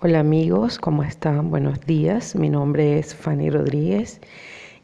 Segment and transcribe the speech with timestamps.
[0.00, 1.50] Hola amigos, ¿cómo están?
[1.50, 2.36] Buenos días.
[2.36, 4.20] Mi nombre es Fanny Rodríguez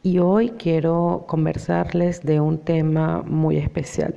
[0.03, 4.17] y hoy quiero conversarles de un tema muy especial.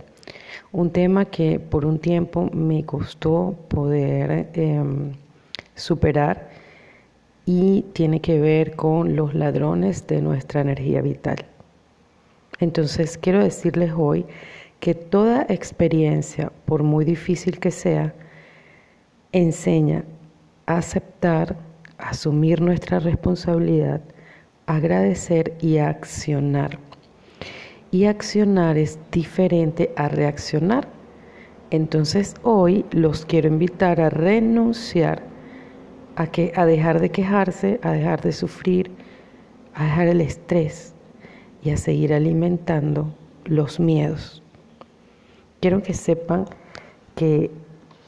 [0.71, 5.11] Un tema que por un tiempo me costó poder em,
[5.75, 6.49] superar
[7.45, 11.45] y tiene que ver con los ladrones de nuestra energía vital.
[12.59, 14.25] Entonces quiero decirles hoy
[14.79, 18.15] que toda experiencia, por muy difícil que sea,
[19.31, 20.03] enseña
[20.67, 21.55] aceptar,
[21.97, 24.01] asumir nuestra responsabilidad,
[24.67, 26.77] agradecer y accionar.
[27.89, 30.87] Y accionar es diferente a reaccionar.
[31.71, 35.23] Entonces hoy los quiero invitar a renunciar
[36.15, 38.91] a, que, a dejar de quejarse, a dejar de sufrir,
[39.73, 40.93] a dejar el estrés
[41.63, 43.13] y a seguir alimentando
[43.45, 44.43] los miedos.
[45.61, 46.45] Quiero que sepan
[47.15, 47.51] que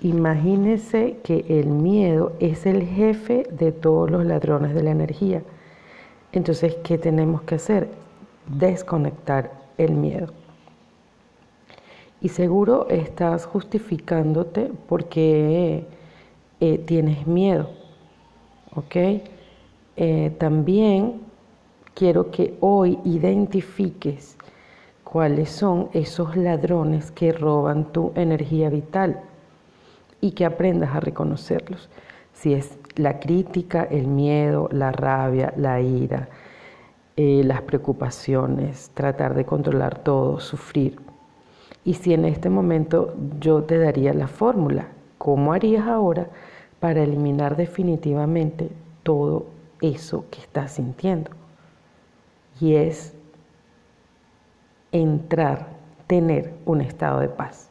[0.02, 5.44] Imagínense que el miedo es el jefe de todos los ladrones de la energía.
[6.32, 7.90] Entonces, ¿qué tenemos que hacer?
[8.48, 10.28] Desconectar el miedo.
[12.22, 15.86] Y seguro estás justificándote porque
[16.62, 17.70] eh, tienes miedo.
[18.76, 18.96] ¿Ok?
[19.98, 21.22] Eh, también
[21.94, 24.38] quiero que hoy identifiques
[25.04, 29.24] cuáles son esos ladrones que roban tu energía vital
[30.22, 31.90] y que aprendas a reconocerlos.
[32.34, 36.30] Si es la crítica, el miedo, la rabia, la ira,
[37.16, 41.00] eh, las preocupaciones, tratar de controlar todo, sufrir.
[41.84, 46.28] Y si en este momento yo te daría la fórmula, ¿cómo harías ahora
[46.80, 48.70] para eliminar definitivamente
[49.04, 49.48] todo
[49.82, 51.32] eso que estás sintiendo?
[52.60, 53.14] Y es
[54.92, 55.68] entrar,
[56.08, 57.70] tener un estado de paz.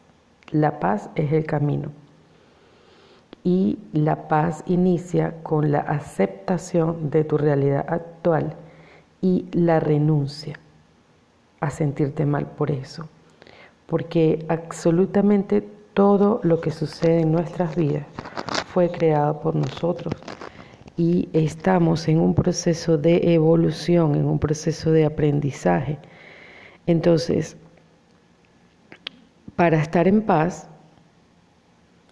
[0.50, 1.90] La paz es el camino
[3.44, 8.56] y la paz inicia con la aceptación de tu realidad actual
[9.20, 10.58] y la renuncia
[11.60, 13.08] a sentirte mal por eso.
[13.86, 18.06] Porque absolutamente todo lo que sucede en nuestras vidas
[18.72, 20.14] fue creado por nosotros
[20.96, 25.98] y estamos en un proceso de evolución, en un proceso de aprendizaje.
[26.86, 27.56] Entonces,
[29.56, 30.68] para estar en paz,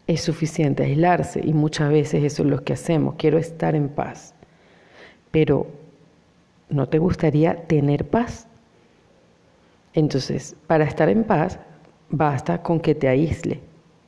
[0.07, 3.17] es suficiente aislarse y muchas veces eso es lo que hacemos.
[3.17, 4.35] Quiero estar en paz.
[5.31, 5.67] Pero
[6.69, 8.47] ¿no te gustaría tener paz?
[9.95, 11.59] Entonces, para estar en paz,
[12.11, 13.61] basta con que te aísle,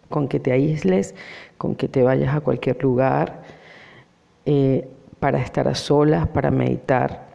[0.09, 1.15] con que te aísles,
[1.57, 3.43] con que te vayas a cualquier lugar,
[4.45, 4.89] eh,
[5.19, 7.27] para estar a solas, para meditar.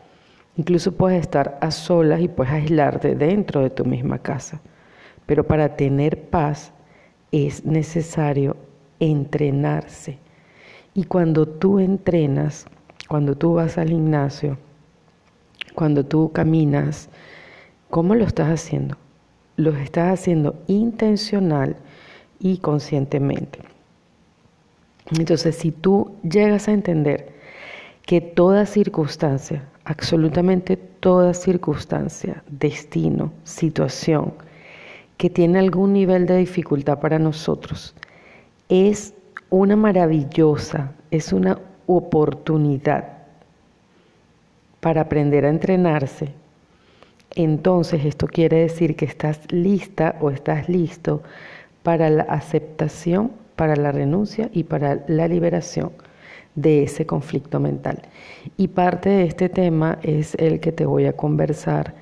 [0.56, 4.62] Incluso puedes estar a solas y puedes aislarte dentro de tu misma casa.
[5.25, 6.72] Pero para tener paz
[7.34, 8.56] es necesario
[9.00, 10.20] entrenarse.
[10.94, 12.68] Y cuando tú entrenas,
[13.10, 14.58] cuando tú vas al gimnasio,
[15.74, 17.10] cuando tú caminas,
[17.90, 18.98] ¿cómo lo estás haciendo?
[19.56, 21.76] Lo estás haciendo intencional
[22.40, 23.60] y conscientemente.
[25.18, 27.34] Entonces, si tú llegas a entender
[28.06, 34.34] que toda circunstancia, absolutamente toda circunstancia, destino, situación,
[35.18, 37.96] que tiene algún nivel de dificultad para nosotros,
[38.69, 39.13] es
[39.50, 43.13] una maravillosa, es una oportunidad
[44.79, 46.29] para aprender a entrenarse.
[47.35, 51.24] Entonces esto quiere decir que estás lista o estás listo
[51.81, 55.91] para la aceptación, para la renuncia y para la liberación
[56.56, 58.01] de ese conflicto mental.
[58.57, 61.94] Y parte de este tema es el que te voy a conversar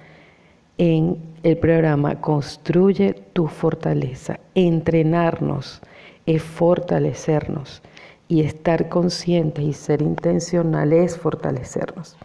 [0.81, 4.39] en el programa Construye tu fortaleza.
[4.55, 5.79] Entrenarnos
[6.25, 7.83] es fortalecernos
[8.27, 12.17] y estar conscientes y ser intencional es fortalecernos.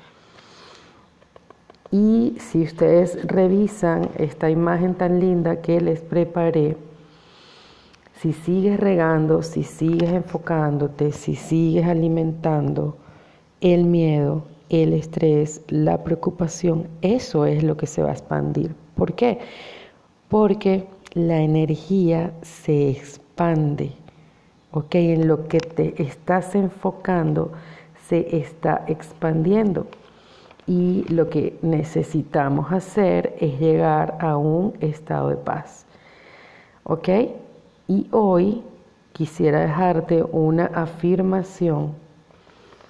[1.91, 6.78] Y si ustedes revisan esta imagen tan linda que les preparé,
[8.15, 12.97] si sigues regando, si sigues enfocándote, si sigues alimentando
[13.60, 18.74] el miedo, el estrés, la preocupación, eso es lo que se va a expandir.
[18.95, 19.39] ¿Por qué?
[20.28, 23.92] Porque la energía se expande,
[24.72, 24.95] ¿ok?
[24.97, 27.53] En lo que te estás enfocando
[28.09, 29.86] se está expandiendo.
[30.66, 35.86] Y lo que necesitamos hacer es llegar a un estado de paz,
[36.83, 37.09] ¿ok?
[37.86, 38.65] Y hoy
[39.13, 41.95] quisiera dejarte una afirmación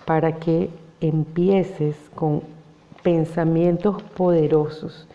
[0.07, 0.71] para que
[1.01, 2.43] empieces con
[3.03, 5.07] pensamientos poderosos.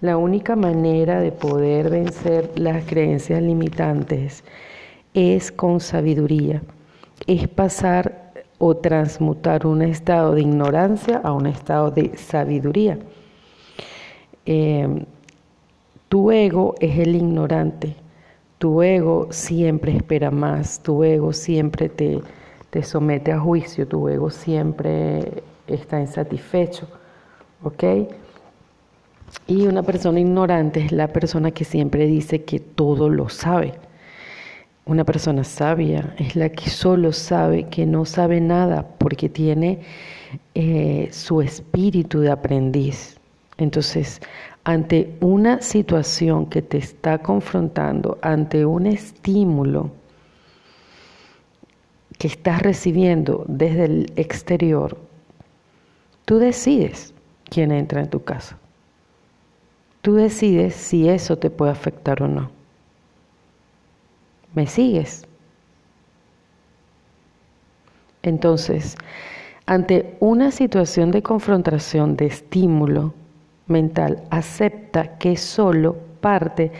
[0.00, 4.44] La única manera de poder vencer las creencias limitantes
[5.14, 6.62] es con sabiduría,
[7.26, 12.98] es pasar o transmutar un estado de ignorancia a un estado de sabiduría.
[14.46, 15.04] Em,
[16.08, 17.96] tu ego es el ignorante,
[18.58, 22.20] tu ego siempre espera más, tu ego siempre te,
[22.74, 26.88] te somete a juicio, tu ego siempre está insatisfecho,
[27.62, 27.84] ¿ok?
[29.46, 33.74] Y una persona ignorante es la persona que siempre dice que todo lo sabe.
[34.86, 39.78] Una persona sabia es la que solo sabe que no sabe nada porque tiene
[40.56, 43.20] eh, su espíritu de aprendiz.
[43.56, 44.20] Entonces,
[44.64, 49.92] ante una situación que te está confrontando, ante un estímulo
[52.24, 54.96] que estás recibiendo desde el exterior,
[56.24, 57.12] tú decides
[57.50, 58.56] quién entra en tu casa.
[60.00, 62.50] Tú decides si eso te puede afectar o no.
[64.54, 65.26] ¿Me sigues?
[68.22, 68.96] Entonces,
[69.66, 73.12] ante una situación de confrontación, de estímulo
[73.66, 76.72] mental, acepta que es solo parte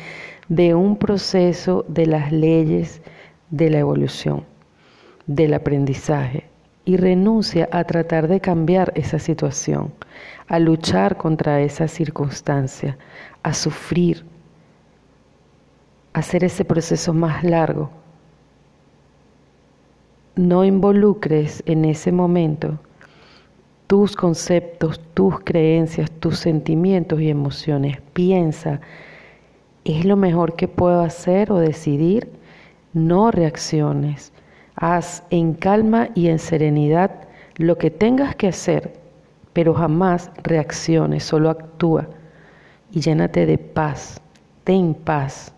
[0.49, 3.03] de un proceso de las leyes
[3.51, 4.47] de la evolución,
[5.27, 6.45] del aprendizaje,
[6.85, 9.93] y renuncia a tratar de cambiar esa situación,
[10.49, 12.99] a luchar contra esa circunstancia,
[13.43, 14.25] a sufrir,
[16.13, 17.91] hacer ese proceso más largo.
[20.37, 22.79] No involucres en ese momento
[23.87, 28.01] tus conceptos, tus creencias, tus sentimientos y emociones.
[28.13, 28.81] Piensa,
[29.85, 32.29] ¿es lo mejor que puedo hacer o decidir?
[32.93, 34.33] No reacciones.
[34.77, 37.11] Haz en calma y en serenidad
[37.57, 38.93] lo que tengas que hacer,
[39.53, 42.09] pero jamás reacciones, solo actúa
[42.91, 44.21] y llénate de paz.
[44.65, 45.53] Ten paz.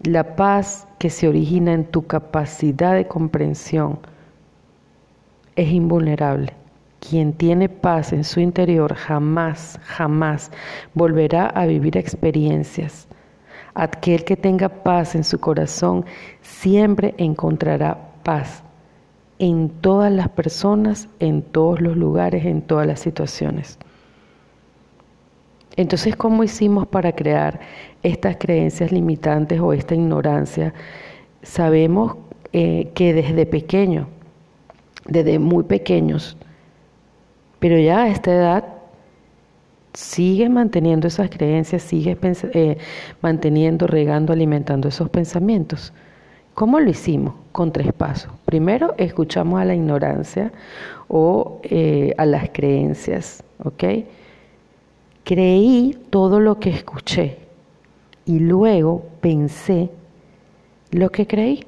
[0.00, 3.98] La paz que se origina en tu capacidad de comprensión
[5.54, 6.52] es invulnerable.
[6.98, 10.50] Quien tiene paz en su interior jamás, jamás
[10.94, 13.06] volverá a vivir experiencias.
[13.74, 16.04] Aquel que tenga paz en su corazón
[16.42, 18.62] siempre encontrará paz
[19.38, 23.78] en todas las personas, en todos los lugares, en todas las situaciones.
[25.76, 27.60] Entonces, ¿cómo hicimos para crear
[28.02, 30.74] estas creencias limitantes o esta ignorancia?
[31.42, 32.16] Sabemos
[32.52, 34.08] eh, que desde pequeño,
[35.06, 36.36] desde muy pequeños,
[37.58, 38.64] pero ya a esta edad,
[39.94, 42.78] sigue manteniendo esas creencias, sigue eh,
[43.20, 45.92] manteniendo, regando, alimentando esos pensamientos.
[46.54, 47.34] ¿Cómo lo hicimos?
[47.52, 48.30] Con tres pasos.
[48.44, 50.52] Primero, escuchamos a la ignorancia
[51.08, 53.84] o eh, a las creencias, ¿ok?
[55.24, 57.38] Creí todo lo que escuché
[58.24, 59.90] y luego pensé
[60.90, 61.64] lo que creí.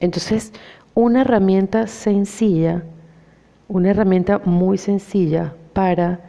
[0.00, 0.52] Entonces,
[0.94, 2.82] una herramienta sencilla,
[3.68, 6.20] una herramienta muy sencilla para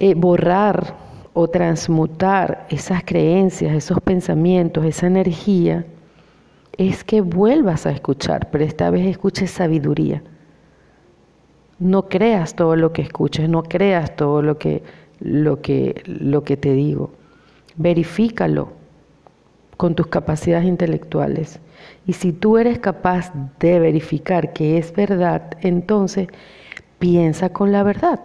[0.00, 0.96] eh, borrar
[1.32, 5.84] o transmutar esas creencias, esos pensamientos, esa energía,
[6.76, 10.22] es que vuelvas a escuchar, pero esta vez escuches sabiduría.
[11.78, 14.82] No creas todo lo que escuches, no creas todo lo que,
[15.20, 17.10] lo que, lo que te digo.
[17.76, 18.72] Verifícalo
[19.76, 21.60] con tus capacidades intelectuales.
[22.06, 26.28] Y si tú eres capaz de verificar que es verdad, entonces
[26.98, 28.20] piensa con la verdad,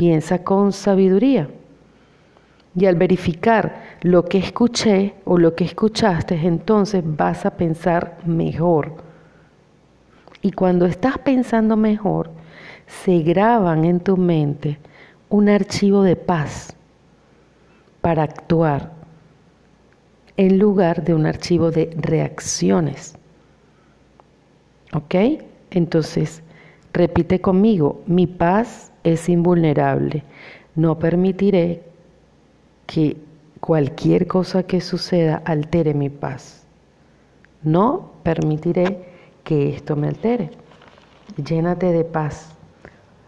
[0.00, 1.50] piensa con sabiduría.
[2.74, 8.94] Y al verificar lo que escuché o lo que escuchaste, entonces vas a pensar mejor.
[10.40, 12.30] Y cuando estás pensando mejor,
[12.86, 14.78] se graban en tu mente
[15.28, 16.74] un archivo de paz
[18.00, 18.92] para actuar
[20.38, 23.18] en lugar de un archivo de reacciones.
[24.94, 25.14] ¿Ok?
[25.70, 26.42] Entonces,
[26.94, 30.24] repite conmigo, mi paz es invulnerable.
[30.74, 31.82] No permitiré
[32.86, 33.16] que
[33.60, 36.66] cualquier cosa que suceda altere mi paz.
[37.62, 39.04] No permitiré
[39.44, 40.50] que esto me altere.
[41.36, 42.54] Llénate de paz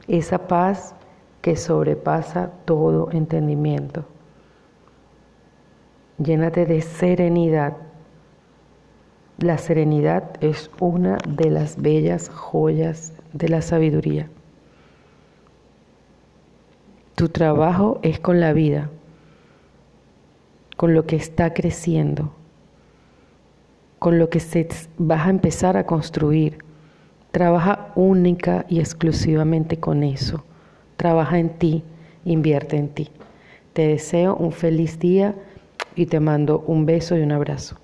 [0.09, 0.95] esa paz
[1.41, 4.05] que sobrepasa todo entendimiento.
[6.19, 7.77] Llénate de serenidad.
[9.39, 14.29] La serenidad es una de las bellas joyas de la sabiduría.
[17.23, 18.91] Tu trabajo es con la vida,
[20.77, 22.33] con lo que está creciendo,
[24.01, 24.67] con lo que se
[24.99, 26.59] vas a empezar a construir
[27.31, 30.43] Trabaja única y exclusivamente con eso.
[30.97, 31.85] Trabaja en ti,
[32.25, 33.09] invierte en ti.
[33.73, 35.37] Te deseo un feliz día
[35.95, 37.77] y te mando un beso y un abrazo.